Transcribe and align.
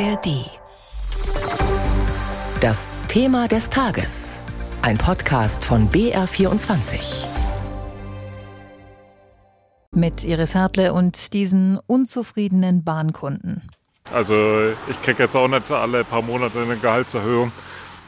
ARD. 0.00 0.50
Das 2.60 2.98
Thema 3.06 3.46
des 3.46 3.70
Tages. 3.70 4.40
Ein 4.82 4.98
Podcast 4.98 5.64
von 5.64 5.88
BR24. 5.88 7.26
Mit 9.92 10.24
Iris 10.24 10.56
Hartle 10.56 10.92
und 10.94 11.32
diesen 11.32 11.78
unzufriedenen 11.86 12.82
Bahnkunden. 12.82 13.62
Also 14.12 14.70
ich 14.88 15.00
kriege 15.02 15.22
jetzt 15.22 15.36
auch 15.36 15.46
nicht 15.46 15.70
alle 15.70 16.02
paar 16.02 16.22
Monate 16.22 16.58
eine 16.58 16.76
Gehaltserhöhung. 16.76 17.52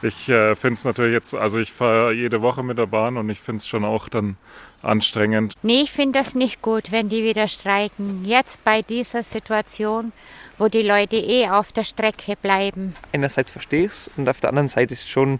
Ich 0.01 0.29
äh, 0.29 0.55
finde 0.55 0.73
es 0.75 0.85
natürlich 0.85 1.13
jetzt, 1.13 1.33
also 1.33 1.57
ich 1.57 1.71
fahre 1.71 2.13
jede 2.13 2.41
Woche 2.41 2.63
mit 2.63 2.77
der 2.77 2.85
Bahn 2.85 3.17
und 3.17 3.29
ich 3.29 3.39
finde 3.39 3.57
es 3.57 3.67
schon 3.67 3.83
auch 3.83 4.09
dann 4.09 4.37
anstrengend. 4.83 5.53
Nee, 5.63 5.81
ich 5.81 5.91
finde 5.91 6.19
das 6.19 6.35
nicht 6.35 6.61
gut, 6.61 6.91
wenn 6.91 7.09
die 7.09 7.23
wieder 7.23 7.47
streiken. 7.47 8.23
Jetzt 8.23 8.63
bei 8.63 8.83
dieser 8.83 9.23
Situation, 9.23 10.11
wo 10.57 10.67
die 10.67 10.83
Leute 10.83 11.15
eh 11.15 11.49
auf 11.49 11.71
der 11.71 11.83
Strecke 11.83 12.35
bleiben. 12.39 12.95
Einerseits 13.11 13.51
verstehe 13.51 13.85
ich 13.85 13.91
es 13.91 14.11
und 14.17 14.29
auf 14.29 14.39
der 14.39 14.51
anderen 14.51 14.67
Seite 14.67 14.93
ist 14.93 15.03
es 15.03 15.09
schon 15.09 15.39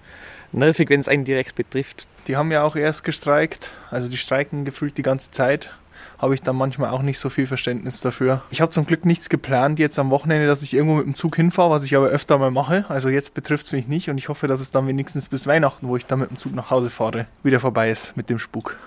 nervig, 0.51 0.89
wenn 0.89 0.99
es 0.99 1.07
einen 1.07 1.23
direkt 1.23 1.55
betrifft. 1.55 2.07
Die 2.27 2.35
haben 2.35 2.51
ja 2.51 2.63
auch 2.63 2.75
erst 2.75 3.03
gestreikt, 3.03 3.73
also 3.91 4.07
die 4.07 4.17
streiken 4.17 4.65
gefühlt 4.65 4.97
die 4.97 5.03
ganze 5.03 5.31
Zeit 5.31 5.71
habe 6.17 6.33
ich 6.33 6.41
dann 6.41 6.55
manchmal 6.55 6.89
auch 6.89 7.01
nicht 7.01 7.19
so 7.19 7.29
viel 7.29 7.47
Verständnis 7.47 8.01
dafür. 8.01 8.41
Ich 8.49 8.61
habe 8.61 8.71
zum 8.71 8.85
Glück 8.85 9.05
nichts 9.05 9.29
geplant 9.29 9.79
jetzt 9.79 9.99
am 9.99 10.09
Wochenende, 10.09 10.47
dass 10.47 10.61
ich 10.61 10.73
irgendwo 10.73 10.95
mit 10.95 11.05
dem 11.05 11.15
Zug 11.15 11.35
hinfahre, 11.35 11.71
was 11.71 11.83
ich 11.83 11.95
aber 11.95 12.07
öfter 12.07 12.37
mal 12.37 12.51
mache. 12.51 12.85
Also 12.89 13.09
jetzt 13.09 13.33
betrifft 13.33 13.65
es 13.65 13.71
mich 13.71 13.87
nicht 13.87 14.09
und 14.09 14.17
ich 14.17 14.29
hoffe, 14.29 14.47
dass 14.47 14.59
es 14.59 14.71
dann 14.71 14.87
wenigstens 14.87 15.29
bis 15.29 15.47
Weihnachten, 15.47 15.87
wo 15.87 15.95
ich 15.95 16.05
dann 16.05 16.19
mit 16.19 16.29
dem 16.29 16.37
Zug 16.37 16.53
nach 16.53 16.71
Hause 16.71 16.89
fahre, 16.89 17.27
wieder 17.43 17.59
vorbei 17.59 17.91
ist 17.91 18.17
mit 18.17 18.29
dem 18.29 18.39
Spuk. 18.39 18.77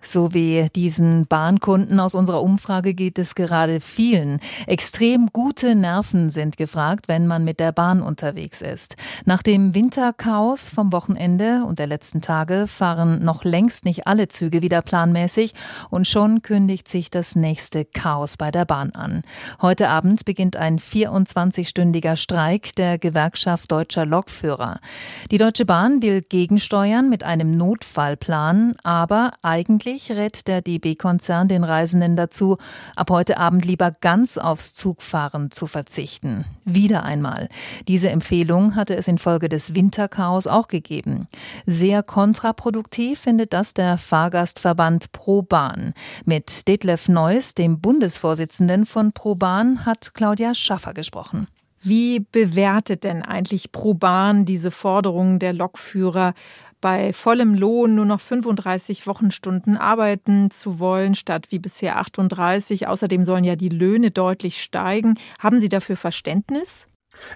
So 0.00 0.32
wie 0.32 0.68
diesen 0.76 1.26
Bahnkunden 1.26 1.98
aus 1.98 2.14
unserer 2.14 2.40
Umfrage 2.40 2.94
geht 2.94 3.18
es 3.18 3.34
gerade 3.34 3.80
vielen. 3.80 4.38
Extrem 4.68 5.28
gute 5.32 5.74
Nerven 5.74 6.30
sind 6.30 6.56
gefragt, 6.56 7.08
wenn 7.08 7.26
man 7.26 7.42
mit 7.42 7.58
der 7.58 7.72
Bahn 7.72 8.00
unterwegs 8.00 8.62
ist. 8.62 8.94
Nach 9.24 9.42
dem 9.42 9.74
Winterchaos 9.74 10.70
vom 10.70 10.92
Wochenende 10.92 11.64
und 11.66 11.80
der 11.80 11.88
letzten 11.88 12.20
Tage 12.20 12.68
fahren 12.68 13.24
noch 13.24 13.42
längst 13.42 13.84
nicht 13.84 14.06
alle 14.06 14.28
Züge 14.28 14.62
wieder 14.62 14.82
planmäßig 14.82 15.52
und 15.90 16.06
schon 16.06 16.42
kündigt 16.42 16.86
sich 16.86 17.10
das 17.10 17.34
nächste 17.34 17.84
Chaos 17.84 18.36
bei 18.36 18.52
der 18.52 18.66
Bahn 18.66 18.92
an. 18.92 19.22
Heute 19.60 19.88
Abend 19.88 20.24
beginnt 20.24 20.54
ein 20.54 20.78
24-stündiger 20.78 22.16
Streik 22.16 22.74
der 22.76 22.98
Gewerkschaft 22.98 23.72
deutscher 23.72 24.06
Lokführer. 24.06 24.78
Die 25.32 25.38
Deutsche 25.38 25.64
Bahn 25.64 26.02
will 26.02 26.22
gegensteuern 26.22 27.10
mit 27.10 27.24
einem 27.24 27.56
Notfallplan, 27.56 28.76
aber 28.84 29.32
eigentlich 29.42 29.87
Eigentlich 29.88 30.12
rät 30.12 30.48
der 30.48 30.60
DB-Konzern 30.60 31.48
den 31.48 31.64
Reisenden 31.64 32.14
dazu, 32.14 32.58
ab 32.94 33.08
heute 33.10 33.38
Abend 33.38 33.64
lieber 33.64 33.90
ganz 33.90 34.36
aufs 34.36 34.74
Zugfahren 34.74 35.50
zu 35.50 35.66
verzichten. 35.66 36.44
Wieder 36.66 37.04
einmal. 37.04 37.48
Diese 37.88 38.10
Empfehlung 38.10 38.76
hatte 38.76 38.94
es 38.96 39.08
infolge 39.08 39.48
des 39.48 39.74
Winterchaos 39.74 40.46
auch 40.46 40.68
gegeben. 40.68 41.26
Sehr 41.64 42.02
kontraproduktiv 42.02 43.18
findet 43.18 43.54
das 43.54 43.72
der 43.72 43.96
Fahrgastverband 43.96 45.10
Pro 45.12 45.40
Bahn. 45.40 45.94
Mit 46.26 46.68
Detlef 46.68 47.08
Neuss, 47.08 47.54
dem 47.54 47.80
Bundesvorsitzenden 47.80 48.84
von 48.84 49.12
Pro 49.12 49.36
Bahn, 49.36 49.86
hat 49.86 50.12
Claudia 50.12 50.54
Schaffer 50.54 50.92
gesprochen. 50.92 51.46
Wie 51.80 52.20
bewertet 52.20 53.04
denn 53.04 53.22
eigentlich 53.22 53.72
Pro 53.72 53.94
Bahn 53.94 54.44
diese 54.44 54.70
Forderungen 54.70 55.38
der 55.38 55.54
Lokführer? 55.54 56.34
Bei 56.80 57.12
vollem 57.12 57.54
Lohn 57.54 57.94
nur 57.94 58.04
noch 58.04 58.20
35 58.20 59.06
Wochenstunden 59.06 59.76
arbeiten 59.76 60.50
zu 60.50 60.78
wollen, 60.78 61.14
statt 61.14 61.46
wie 61.50 61.58
bisher 61.58 61.98
38. 61.98 62.88
Außerdem 62.88 63.24
sollen 63.24 63.44
ja 63.44 63.56
die 63.56 63.68
Löhne 63.68 64.10
deutlich 64.10 64.62
steigen. 64.62 65.14
Haben 65.38 65.60
Sie 65.60 65.68
dafür 65.68 65.96
Verständnis? 65.96 66.88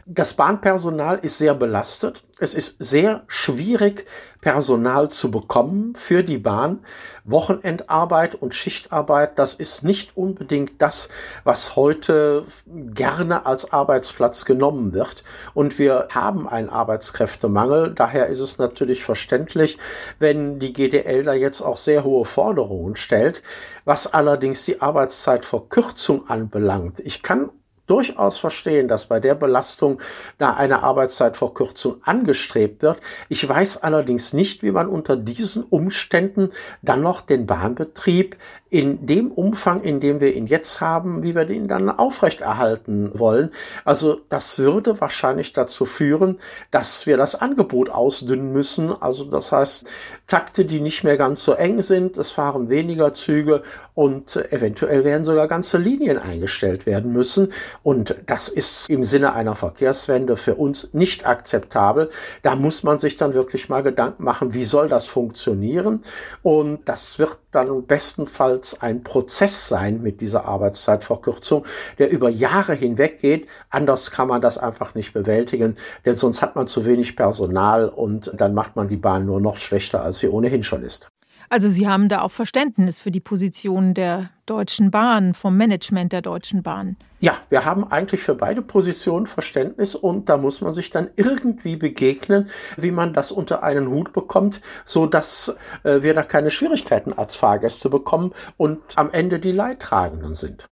Das 0.07 0.35
Bahnpersonal 0.35 1.19
ist 1.23 1.39
sehr 1.39 1.55
belastet. 1.55 2.25
Es 2.39 2.55
ist 2.55 2.83
sehr 2.83 3.23
schwierig, 3.29 4.07
Personal 4.41 5.09
zu 5.09 5.31
bekommen 5.31 5.95
für 5.95 6.25
die 6.25 6.39
Bahn. 6.39 6.81
Wochenendarbeit 7.25 8.35
und 8.35 8.55
Schichtarbeit, 8.55 9.39
das 9.39 9.55
ist 9.55 9.85
nicht 9.85 10.17
unbedingt 10.17 10.83
das, 10.83 11.09
was 11.45 11.77
heute 11.77 12.45
gerne 12.67 13.47
als 13.47 13.73
Arbeitsplatz 13.73 14.45
genommen 14.45 14.93
wird. 14.93 15.23
Und 15.55 15.79
wir 15.79 16.09
haben 16.11 16.49
einen 16.49 16.69
Arbeitskräftemangel. 16.69 17.95
Daher 17.95 18.27
ist 18.27 18.41
es 18.41 18.59
natürlich 18.59 19.05
verständlich, 19.05 19.79
wenn 20.19 20.59
die 20.59 20.73
GDL 20.73 21.23
da 21.23 21.35
jetzt 21.35 21.61
auch 21.61 21.77
sehr 21.77 22.03
hohe 22.03 22.25
Forderungen 22.25 22.97
stellt. 22.97 23.45
Was 23.85 24.13
allerdings 24.13 24.65
die 24.65 24.83
Arbeitszeitverkürzung 24.83 26.29
anbelangt, 26.29 26.99
ich 26.99 27.23
kann 27.23 27.51
durchaus 27.93 28.39
verstehen, 28.39 28.89
dass 28.89 29.05
bei 29.05 29.21
der 29.21 29.35
Belastung 29.35 30.01
da 30.39 30.55
eine 30.55 30.83
Arbeitszeitverkürzung 30.83 31.97
angestrebt 32.03 32.81
wird. 32.81 32.99
Ich 33.29 33.47
weiß 33.47 33.83
allerdings 33.83 34.33
nicht, 34.33 34.63
wie 34.63 34.71
man 34.71 34.89
unter 34.89 35.15
diesen 35.15 35.63
Umständen 35.63 36.53
dann 36.81 37.03
noch 37.03 37.21
den 37.21 37.47
Bahnbetrieb 37.47 38.37
in 38.73 39.05
dem 39.05 39.31
Umfang, 39.31 39.83
in 39.83 40.01
dem 40.01 40.23
wir 40.23 40.35
ihn 40.35 40.47
jetzt 40.47 40.81
haben, 40.81 41.23
wie 41.23 41.35
wir 41.35 41.45
den 41.45 41.69
dann 41.69 41.91
aufrechterhalten 41.91 43.13
wollen. 43.19 43.51
Also 43.85 44.23
das 44.31 44.59
würde 44.59 44.99
wahrscheinlich 44.99 45.53
dazu 45.53 45.85
führen, 45.85 46.39
dass 46.71 47.05
wir 47.05 47.19
das 47.19 47.35
Angebot 47.35 47.91
ausdünnen 47.91 48.51
müssen. 48.51 48.91
Also 48.91 49.25
das 49.25 49.53
heißt, 49.53 49.87
Takte, 50.27 50.65
die 50.65 50.81
nicht 50.81 51.05
mehr 51.05 51.19
ganz 51.19 51.45
so 51.45 51.53
eng 51.53 51.83
sind, 51.83 52.17
es 52.17 52.31
fahren 52.31 52.71
weniger 52.71 53.13
Züge 53.13 53.63
und 53.93 54.37
eventuell 54.51 55.05
werden 55.05 55.27
sogar 55.27 55.49
ganze 55.49 55.77
Linien 55.77 56.17
eingestellt 56.17 56.87
werden 56.87 57.13
müssen. 57.13 57.53
Und 57.83 58.15
das 58.25 58.49
ist 58.49 58.89
im 58.89 59.05
Sinne 59.05 59.35
einer 59.35 59.55
Verkehrswende 59.55 60.39
für 60.39 60.55
uns 60.55 60.89
nicht 60.95 61.27
akzeptabel. 61.27 62.09
Da 62.43 62.57
muss 62.57 62.85
man 62.85 62.99
sich 62.99 63.17
dann 63.17 63.35
wirklich 63.35 63.69
mal 63.69 63.83
Gedanken 63.83 64.25
machen, 64.25 64.55
wie 64.55 64.65
soll 64.65 64.89
das 64.89 65.05
funktionieren? 65.05 66.01
Und 66.43 66.89
das 66.89 67.19
wird 67.19 67.42
dann 67.53 67.87
bestenfalls 67.87 68.81
ein 68.81 69.03
Prozess 69.03 69.69
sein 69.69 70.03
mit 70.03 70.21
dieser 70.21 70.47
Arbeitszeitverkürzung, 70.47 71.65
der 71.99 72.11
über 72.11 72.29
Jahre 72.29 72.75
hinweg 72.75 73.21
geht. 73.21 73.49
Anders 73.71 74.11
kann 74.11 74.29
man 74.29 74.41
das 74.41 74.59
einfach 74.59 74.95
nicht 74.95 75.13
bewältigen, 75.13 75.77
denn 76.05 76.17
sonst 76.17 76.43
hat 76.43 76.57
man 76.57 76.67
zu 76.67 76.87
wenig 76.87 77.15
Personal 77.15 77.89
und 77.89 78.33
dann 78.35 78.55
macht 78.55 78.77
man 78.77 78.89
die 78.89 78.97
Bahn 78.97 79.27
nur 79.27 79.41
noch 79.41 79.59
schlechter, 79.59 80.03
als 80.03 80.19
sie 80.19 80.29
ohnehin 80.29 80.63
schon 80.63 80.83
ist. 80.83 81.12
Also 81.53 81.69
Sie 81.69 81.87
haben 81.87 82.09
da 82.09 82.23
auch 82.23 82.31
Verständnis 82.31 82.99
für 82.99 83.11
die 83.11 83.21
Position 83.21 83.93
der 83.93 84.31
Deutschen 84.47 84.91
Bahn, 84.91 85.35
vom 85.35 85.55
Management 85.55 86.11
der 86.15 86.23
Deutschen 86.23 86.63
Bahn. 86.63 86.97
Ja, 87.21 87.35
wir 87.51 87.67
haben 87.67 87.85
eigentlich 87.93 88.23
für 88.23 88.35
beide 88.35 88.63
Positionen 88.63 89.27
Verständnis 89.27 89.95
und 89.95 90.31
da 90.31 90.39
muss 90.39 90.63
man 90.63 90.73
sich 90.73 90.89
dann 90.89 91.11
irgendwie 91.15 91.77
begegnen, 91.77 92.49
wie 92.79 92.91
man 92.91 93.13
das 93.13 93.33
unter 93.33 93.63
einen 93.63 93.91
Hut 93.91 94.15
bekommt, 94.15 94.63
so 94.87 95.05
dass 95.05 95.55
äh, 95.83 96.01
wir 96.01 96.15
da 96.15 96.23
keine 96.23 96.51
Schwierigkeiten 96.51 97.13
als 97.13 97.35
Fahrgäste 97.35 97.91
bekommen 97.91 98.33
und 98.57 98.81
am 98.97 99.11
Ende 99.11 99.39
die 99.39 99.53
Leidtragenden 99.53 100.35
sind. 100.35 100.65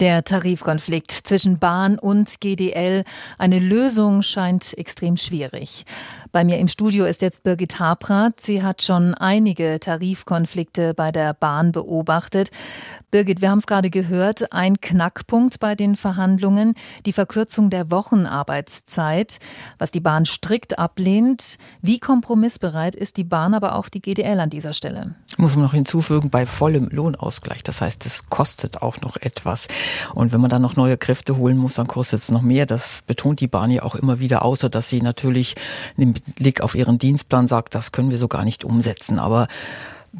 Der 0.00 0.24
Tarifkonflikt 0.24 1.10
zwischen 1.10 1.58
Bahn 1.58 1.98
und 1.98 2.40
GDL. 2.40 3.04
Eine 3.36 3.58
Lösung 3.58 4.22
scheint 4.22 4.72
extrem 4.78 5.18
schwierig. 5.18 5.84
Bei 6.32 6.42
mir 6.42 6.56
im 6.56 6.68
Studio 6.68 7.04
ist 7.04 7.20
jetzt 7.20 7.42
Birgit 7.42 7.78
Habrath. 7.80 8.40
Sie 8.40 8.62
hat 8.62 8.80
schon 8.80 9.12
einige 9.12 9.78
Tarifkonflikte 9.78 10.94
bei 10.94 11.12
der 11.12 11.34
Bahn 11.34 11.72
beobachtet. 11.72 12.50
Birgit, 13.10 13.42
wir 13.42 13.50
haben 13.50 13.58
es 13.58 13.66
gerade 13.66 13.90
gehört, 13.90 14.54
ein 14.54 14.80
Knackpunkt 14.80 15.60
bei 15.60 15.74
den 15.74 15.96
Verhandlungen, 15.96 16.76
die 17.04 17.12
Verkürzung 17.12 17.68
der 17.68 17.90
Wochenarbeitszeit, 17.90 19.38
was 19.78 19.90
die 19.90 20.00
Bahn 20.00 20.24
strikt 20.24 20.78
ablehnt. 20.78 21.58
Wie 21.82 21.98
kompromissbereit 21.98 22.96
ist 22.96 23.18
die 23.18 23.24
Bahn, 23.24 23.52
aber 23.52 23.74
auch 23.74 23.90
die 23.90 24.00
GDL 24.00 24.40
an 24.40 24.48
dieser 24.48 24.72
Stelle? 24.72 25.14
Muss 25.38 25.54
man 25.54 25.64
noch 25.64 25.72
hinzufügen, 25.72 26.28
bei 26.30 26.44
vollem 26.44 26.88
Lohnausgleich. 26.88 27.62
Das 27.62 27.80
heißt, 27.80 28.04
es 28.06 28.28
kostet 28.28 28.82
auch 28.82 29.00
noch 29.00 29.16
etwas. 29.16 29.68
Und 30.14 30.32
wenn 30.32 30.40
man 30.40 30.50
dann 30.50 30.62
noch 30.62 30.76
neue 30.76 30.96
Kräfte 30.96 31.36
holen 31.36 31.56
muss, 31.56 31.74
dann 31.74 31.86
kostet 31.86 32.20
es 32.20 32.30
noch 32.30 32.42
mehr. 32.42 32.66
Das 32.66 33.02
betont 33.06 33.40
die 33.40 33.46
Bahn 33.46 33.70
ja 33.70 33.82
auch 33.82 33.94
immer 33.94 34.18
wieder, 34.18 34.44
außer 34.44 34.68
dass 34.68 34.88
sie 34.88 35.00
natürlich 35.00 35.54
Blick 35.96 36.60
auf 36.60 36.74
ihren 36.74 36.98
Dienstplan 36.98 37.48
sagt, 37.48 37.74
das 37.74 37.92
können 37.92 38.10
wir 38.10 38.18
so 38.18 38.28
gar 38.28 38.44
nicht 38.44 38.64
umsetzen. 38.64 39.18
Aber 39.18 39.46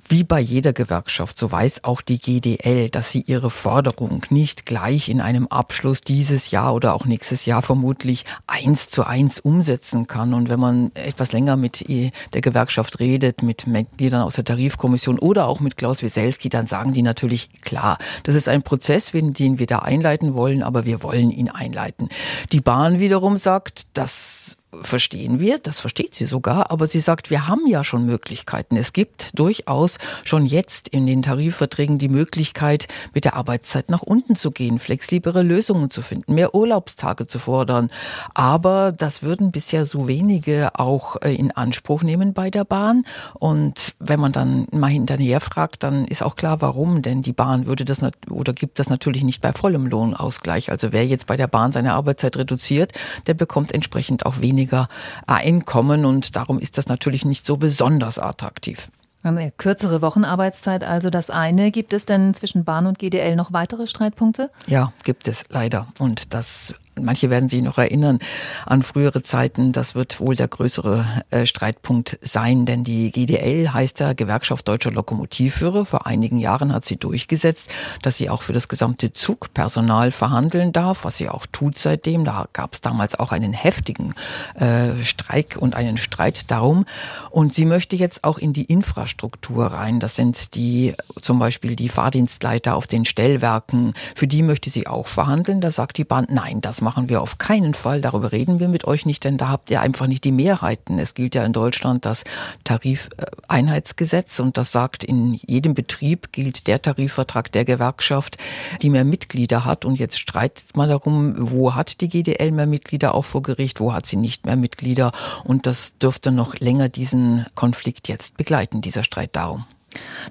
wie 0.09 0.23
bei 0.23 0.41
jeder 0.41 0.73
Gewerkschaft, 0.73 1.37
so 1.37 1.51
weiß 1.51 1.85
auch 1.85 2.01
die 2.01 2.19
GDL, 2.19 2.91
dass 2.91 3.11
sie 3.11 3.23
ihre 3.23 3.51
Forderung 3.51 4.25
nicht 4.31 4.65
gleich 4.65 5.09
in 5.09 5.21
einem 5.21 5.49
Abschluss 5.49 6.01
dieses 6.01 6.51
Jahr 6.53 6.75
oder 6.75 6.95
auch 6.95 7.07
nächstes 7.07 7.45
Jahr 7.45 7.63
vermutlich 7.63 8.25
eins 8.47 8.89
zu 8.89 9.05
eins 9.05 9.41
umsetzen 9.41 10.07
kann. 10.07 10.33
Und 10.33 10.49
wenn 10.49 10.61
man 10.61 10.93
etwas 10.95 11.33
länger 11.33 11.57
mit 11.57 11.89
der 11.89 12.41
Gewerkschaft 12.41 13.01
redet, 13.01 13.43
mit 13.43 13.67
Mitgliedern 13.67 14.23
aus 14.23 14.37
der 14.37 14.45
Tarifkommission 14.45 15.19
oder 15.19 15.47
auch 15.47 15.59
mit 15.61 15.77
Klaus 15.77 16.03
Wieselski, 16.03 16.49
dann 16.49 16.69
sagen 16.69 16.93
die 16.93 17.03
natürlich, 17.03 17.51
klar, 17.61 17.99
das 18.23 18.37
ist 18.37 18.49
ein 18.49 18.63
Prozess, 18.63 19.11
den 19.13 19.59
wir 19.59 19.67
da 19.67 19.81
einleiten 19.81 20.35
wollen, 20.35 20.63
aber 20.63 20.85
wir 20.85 21.03
wollen 21.03 21.31
ihn 21.31 21.51
einleiten. 21.51 22.09
Die 22.53 22.61
Bahn 22.61 23.01
wiederum 23.01 23.37
sagt, 23.37 23.87
das 23.95 24.57
verstehen 24.83 25.41
wir, 25.41 25.59
das 25.59 25.81
versteht 25.81 26.15
sie 26.15 26.27
sogar, 26.27 26.71
aber 26.71 26.87
sie 26.87 27.01
sagt, 27.01 27.31
wir 27.31 27.49
haben 27.49 27.67
ja 27.67 27.83
schon 27.83 28.07
Möglichkeiten. 28.07 28.77
Es 28.77 28.93
gibt 28.93 29.39
durchaus 29.39 29.99
schon 30.25 30.47
jetzt 30.47 30.89
in 30.89 31.07
den 31.07 31.23
Tarifverträgen 31.23 31.99
die 31.99 32.09
Möglichkeit, 32.09 32.87
mit 33.13 33.25
der 33.25 33.35
Arbeitszeit 33.35 33.91
nach 33.91 34.03
unten 34.03 34.37
zu 34.37 34.51
gehen, 34.51 34.79
flexiblere 34.79 35.43
Lösungen 35.43 35.91
zu 35.91 36.03
finden, 36.03 36.35
mehr 36.35 36.55
Urlaubstage 36.55 37.27
zu 37.27 37.39
fordern. 37.39 37.91
Aber 38.35 38.93
das 38.93 39.23
würden 39.23 39.51
bisher 39.51 39.87
so 39.87 40.07
wenige 40.07 40.79
auch 40.79 41.17
äh, 41.23 41.35
in 41.35 41.51
Anspruch 41.51 42.03
nehmen 42.03 42.33
bei 42.33 42.51
der 42.51 42.65
Bahn. 42.65 43.05
Und 43.35 43.95
wenn 43.99 44.21
man 44.21 44.33
dann 44.33 44.69
mal 44.71 44.89
hinterher 44.89 45.41
fragt, 45.41 45.83
dann 45.83 46.05
ist 46.05 46.23
auch 46.23 46.37
klar, 46.37 46.61
warum. 46.61 47.03
Denn 47.03 47.23
die 47.23 47.33
Bahn 47.33 47.67
würde 47.67 47.85
das 47.85 48.01
oder 48.31 48.53
gibt 48.53 48.79
das 48.79 48.89
natürlich 48.89 49.25
nicht 49.25 49.41
bei 49.41 49.53
vollem 49.53 49.87
Lohnausgleich. 49.87 50.71
Also 50.71 50.93
wer 50.93 51.07
jetzt 51.07 51.27
bei 51.27 51.37
der 51.37 51.49
Bahn 51.49 51.73
seine 51.73 51.95
Arbeitszeit 51.95 52.37
reduziert, 52.37 52.93
der 53.27 53.35
bekommt 53.35 53.73
entsprechend 53.73 54.27
auch 54.27 54.41
weniger 54.41 54.60
weniger 54.61 54.89
Einkommen 55.27 56.05
und 56.05 56.37
darum 56.37 56.59
ist 56.59 56.77
das 56.77 56.89
natürlich 56.89 57.25
nicht 57.25 57.47
so 57.47 57.57
besonders 57.57 58.19
attraktiv. 58.19 58.91
Eine 59.23 59.51
kürzere 59.51 60.01
Wochenarbeitszeit, 60.01 60.83
also 60.83 61.11
das 61.11 61.29
eine. 61.29 61.71
Gibt 61.71 61.93
es 61.93 62.07
denn 62.07 62.33
zwischen 62.33 62.65
Bahn 62.65 62.87
und 62.87 62.99
GDL 62.99 63.37
noch 63.37 63.53
weitere 63.53 63.87
Streitpunkte? 63.87 64.51
Ja, 64.67 64.93
gibt 65.05 65.29
es 65.29 65.45
leider. 65.51 65.89
Und 65.99 66.33
das 66.33 66.75
Manche 67.05 67.31
werden 67.31 67.49
sich 67.49 67.63
noch 67.63 67.79
erinnern 67.79 68.19
an 68.67 68.83
frühere 68.83 69.23
Zeiten. 69.23 69.73
Das 69.73 69.95
wird 69.95 70.21
wohl 70.21 70.37
der 70.37 70.49
größere 70.49 71.05
äh, 71.31 71.47
Streitpunkt 71.47 72.19
sein, 72.23 72.67
denn 72.67 72.85
die 72.85 73.11
GDL 73.11 73.73
heißt 73.73 74.01
ja 74.01 74.13
Gewerkschaft 74.13 74.67
Deutscher 74.69 74.91
Lokomotivführer. 74.91 75.85
Vor 75.85 76.07
einigen 76.07 76.39
Jahren 76.39 76.73
hat 76.73 76.85
sie 76.85 76.97
durchgesetzt, 76.97 77.71
dass 78.03 78.17
sie 78.17 78.31
auch 78.31 78.43
für 78.43 78.53
das 78.53 78.69
gesamte 78.69 79.13
Zugpersonal 79.13 80.11
verhandeln 80.11 80.73
darf, 80.73 81.05
was 81.05 81.19
sie 81.19 81.29
auch 81.29 81.47
tut 81.47 81.79
seitdem. 81.79 82.25
Da 82.25 82.47
gab 82.53 82.75
es 82.75 82.81
damals 82.81 83.19
auch 83.19 83.33
einen 83.33 83.53
heftigen 83.53 84.15
äh, 84.55 85.03
Streik 85.05 85.57
und 85.59 85.75
einen 85.75 85.97
Streit 85.97 86.51
darum. 86.51 86.85
Und 87.31 87.55
sie 87.55 87.65
möchte 87.65 87.97
jetzt 87.97 88.25
auch 88.25 88.39
in 88.39 88.53
die 88.53 88.65
Infrastruktur 88.65 89.67
rein. 89.67 90.01
Das 90.01 90.17
sind 90.17 90.55
die 90.55 90.95
zum 91.21 91.39
Beispiel 91.39 91.77
die 91.77 91.89
Fahrdienstleiter 91.89 92.77
auf 92.77 92.87
den 92.87 93.05
Stellwerken. 93.05 93.95
Für 94.15 94.27
die 94.27 94.43
möchte 94.43 94.71
sie 94.71 94.87
auch 94.87 95.07
verhandeln. 95.07 95.61
Da 95.61 95.71
sagt 95.71 95.99
die 95.99 96.05
Bahn, 96.05 96.27
nein, 96.29 96.61
das 96.61 96.81
machen 96.91 97.09
wir 97.09 97.21
auf 97.21 97.39
keinen 97.39 97.73
Fall. 97.73 98.01
Darüber 98.01 98.33
reden 98.33 98.59
wir 98.59 98.67
mit 98.67 98.85
euch 98.85 99.07
nicht, 99.07 99.23
denn 99.23 99.37
da 99.37 99.47
habt 99.47 99.71
ihr 99.71 99.81
einfach 99.81 100.09
nicht 100.09 100.25
die 100.25 100.33
Mehrheiten. 100.33 100.99
Es 100.99 101.15
gilt 101.15 101.37
ja 101.37 101.45
in 101.45 101.53
Deutschland 101.53 102.05
das 102.05 102.25
Tarifeinheitsgesetz 102.65 104.41
und 104.41 104.57
das 104.57 104.73
sagt, 104.73 105.05
in 105.05 105.35
jedem 105.35 105.75
Betrieb 105.75 106.33
gilt 106.33 106.67
der 106.67 106.83
Tarifvertrag 106.83 107.53
der 107.53 107.65
Gewerkschaft, 107.65 108.39
die 108.83 108.91
mehr 108.91 109.05
Mitglieder 109.05 109.65
hat. 109.65 109.85
Und 109.85 110.01
jetzt 110.01 110.19
streitet 110.19 110.77
man 110.77 110.89
darum, 110.89 111.37
wo 111.39 111.77
hat 111.77 112.01
die 112.01 112.09
GDL 112.09 112.51
mehr 112.51 112.67
Mitglieder 112.67 113.15
auch 113.15 113.25
vor 113.25 113.43
Gericht, 113.43 113.79
wo 113.79 113.93
hat 113.93 114.07
sie 114.07 114.17
nicht 114.17 114.45
mehr 114.45 114.57
Mitglieder. 114.57 115.13
Und 115.45 115.67
das 115.67 115.97
dürfte 115.99 116.33
noch 116.33 116.59
länger 116.59 116.89
diesen 116.89 117.47
Konflikt 117.55 118.09
jetzt 118.09 118.37
begleiten, 118.37 118.81
dieser 118.81 119.05
Streit 119.05 119.37
darum. 119.37 119.65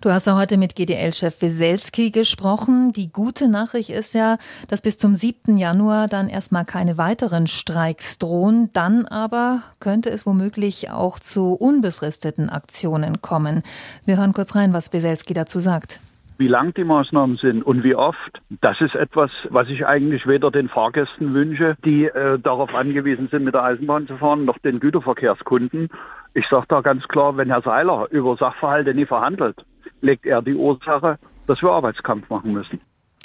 Du 0.02 0.10
hast 0.10 0.28
ja 0.28 0.38
heute 0.38 0.58
mit 0.58 0.76
GDL-Chef 0.76 1.42
Weselski 1.42 2.12
gesprochen. 2.12 2.94
Die 2.94 3.12
gute 3.12 3.50
Nachricht 3.50 3.90
ist 3.90 4.14
ja, 4.14 4.38
dass 4.70 4.82
bis 4.82 4.98
zum 4.98 5.16
7. 5.16 5.58
Januar 5.58 6.08
dann 6.08 6.30
erstmal 6.30 6.66
keine 6.66 6.98
weiteren 6.98 7.48
Streiks 7.48 8.18
drohen. 8.18 8.70
Dann 8.74 9.06
aber 9.06 9.62
könnte 9.80 10.10
es 10.10 10.26
womöglich 10.26 10.92
auch 10.92 11.20
zu 11.20 11.54
unbefristeten 11.54 12.50
Aktionen 12.50 13.22
kommen. 13.22 13.64
Wir 14.06 14.18
hören 14.18 14.34
kurz 14.34 14.56
rein, 14.56 14.74
was 14.74 14.94
Weselski 14.94 15.34
dazu 15.34 15.60
sagt. 15.60 16.00
Wie 16.40 16.48
lang 16.48 16.74
die 16.74 16.86
Maßnahmen 16.86 17.36
sind 17.36 17.66
und 17.66 17.84
wie 17.84 17.96
oft, 17.96 18.42
das 18.62 18.80
ist 18.80 18.96
etwas, 18.96 19.30
was 19.50 19.68
ich 19.68 19.86
eigentlich 19.86 20.26
weder 20.26 20.52
den 20.52 20.70
Fahrgästen 20.70 21.34
wünsche, 21.34 21.76
die 21.84 22.06
äh, 22.06 22.40
darauf 22.40 22.74
angewiesen 22.74 23.28
sind, 23.30 23.44
mit 23.44 23.56
der 23.56 23.64
Eisenbahn 23.64 24.08
zu 24.08 24.16
fahren, 24.16 24.46
noch 24.46 24.58
den 24.60 24.80
Güterverkehrskunden. 24.80 25.90
Ich 26.34 26.46
sage 26.48 26.66
da 26.70 26.82
ganz 26.82 27.08
klar, 27.08 27.36
wenn 27.38 27.50
Herr 27.50 27.62
Seiler 27.62 28.08
über 28.12 28.38
Sachverhalte 28.38 28.94
nie 28.94 29.06
verhandelt, 29.06 29.58
legt 30.02 30.26
er 30.26 30.42
die 30.42 30.54
Ursache, 30.54 31.18
dass 31.48 31.62
wir 31.62 31.72
Arbeitskampf 31.72 32.30
machen 32.30 32.54
müssen. 32.54 32.80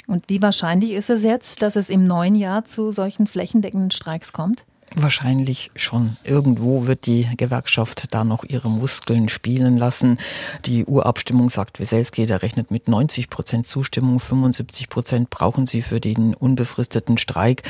Und 0.07 0.25
wie 0.27 0.41
wahrscheinlich 0.41 0.91
ist 0.91 1.09
es 1.09 1.23
jetzt, 1.23 1.61
dass 1.61 1.75
es 1.75 1.89
im 1.89 2.05
neuen 2.05 2.35
Jahr 2.35 2.63
zu 2.63 2.91
solchen 2.91 3.27
flächendeckenden 3.27 3.91
Streiks 3.91 4.33
kommt? 4.33 4.65
Wahrscheinlich 4.93 5.71
schon. 5.75 6.15
Irgendwo 6.23 6.87
wird 6.87 7.05
die 7.05 7.27
Gewerkschaft 7.35 8.13
da 8.13 8.23
noch 8.23 8.45
ihre 8.45 8.69
Muskeln 8.69 9.27
spielen 9.27 9.77
lassen. 9.77 10.19
Die 10.65 10.85
Urabstimmung 10.85 11.49
sagt 11.49 11.81
Weselski, 11.81 12.25
der 12.25 12.43
rechnet 12.43 12.71
mit 12.71 12.87
90 12.87 13.29
Prozent 13.29 13.67
Zustimmung, 13.67 14.19
75 14.19 14.87
Prozent 14.87 15.29
brauchen 15.29 15.65
sie 15.65 15.81
für 15.81 15.99
den 15.99 16.33
unbefristeten 16.33 17.17
Streik. 17.17 17.63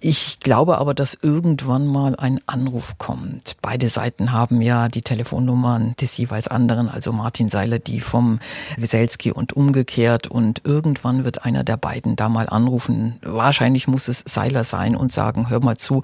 Ich 0.00 0.40
glaube 0.40 0.76
aber, 0.78 0.92
dass 0.92 1.16
irgendwann 1.22 1.86
mal 1.86 2.16
ein 2.16 2.40
Anruf 2.46 2.98
kommt. 2.98 3.56
Beide 3.62 3.88
Seiten 3.88 4.32
haben 4.32 4.60
ja 4.60 4.88
die 4.88 5.02
Telefonnummern 5.02 5.94
des 6.00 6.18
jeweils 6.18 6.48
anderen, 6.48 6.90
also 6.90 7.12
Martin 7.12 7.48
Seiler, 7.48 7.78
die 7.78 8.00
vom 8.00 8.40
Weselski 8.76 9.32
und 9.32 9.54
umgekehrt. 9.54 10.26
Und 10.26 10.60
irgendwann 10.64 11.24
wird 11.24 11.46
einer 11.46 11.64
der 11.64 11.78
beiden 11.78 12.14
da 12.16 12.28
mal 12.28 12.48
anrufen. 12.48 13.16
Wahrscheinlich 13.22 13.88
muss 13.88 14.08
es 14.08 14.22
Seiler 14.26 14.64
sein 14.64 14.96
und 14.96 15.12
sagen, 15.12 15.48
hör 15.48 15.64
mal 15.64 15.78
zu, 15.78 16.02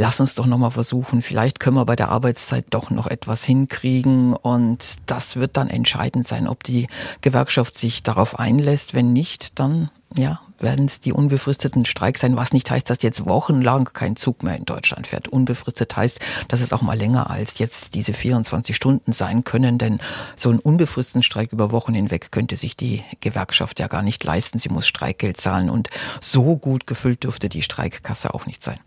lass 0.00 0.18
uns 0.18 0.34
doch 0.34 0.46
nochmal 0.46 0.70
versuchen, 0.70 1.20
vielleicht 1.20 1.60
können 1.60 1.76
wir 1.76 1.84
bei 1.84 1.94
der 1.94 2.08
Arbeitszeit 2.08 2.64
doch 2.70 2.88
noch 2.88 3.06
etwas 3.06 3.44
hinkriegen. 3.44 4.32
Und 4.34 4.96
das 5.04 5.36
wird 5.36 5.58
dann 5.58 5.68
entscheidend 5.68 6.26
sein, 6.26 6.48
ob 6.48 6.64
die 6.64 6.86
Gewerkschaft 7.20 7.76
sich 7.76 8.02
darauf 8.02 8.38
einlässt. 8.38 8.94
Wenn 8.94 9.12
nicht, 9.12 9.58
dann 9.60 9.90
ja, 10.16 10.40
werden 10.58 10.86
es 10.86 11.00
die 11.00 11.12
unbefristeten 11.12 11.84
Streiks 11.84 12.22
sein, 12.22 12.38
was 12.38 12.54
nicht 12.54 12.70
heißt, 12.70 12.88
dass 12.88 13.02
jetzt 13.02 13.26
wochenlang 13.26 13.84
kein 13.92 14.16
Zug 14.16 14.42
mehr 14.42 14.56
in 14.56 14.64
Deutschland 14.64 15.06
fährt. 15.06 15.28
Unbefristet 15.28 15.94
heißt, 15.94 16.18
dass 16.48 16.62
es 16.62 16.72
auch 16.72 16.80
mal 16.80 16.96
länger 16.96 17.28
als 17.28 17.58
jetzt 17.58 17.94
diese 17.94 18.14
24 18.14 18.74
Stunden 18.74 19.12
sein 19.12 19.44
können, 19.44 19.76
denn 19.76 19.98
so 20.34 20.48
einen 20.48 20.60
unbefristeten 20.60 21.22
Streik 21.22 21.52
über 21.52 21.72
Wochen 21.72 21.92
hinweg 21.92 22.32
könnte 22.32 22.56
sich 22.56 22.74
die 22.74 23.04
Gewerkschaft 23.20 23.78
ja 23.78 23.86
gar 23.86 24.02
nicht 24.02 24.24
leisten. 24.24 24.58
Sie 24.58 24.70
muss 24.70 24.86
Streikgeld 24.86 25.36
zahlen 25.36 25.68
und 25.68 25.90
so 26.22 26.56
gut 26.56 26.86
gefüllt 26.86 27.24
dürfte 27.24 27.50
die 27.50 27.60
Streikkasse 27.60 28.32
auch 28.32 28.46
nicht 28.46 28.64
sein. 28.64 28.78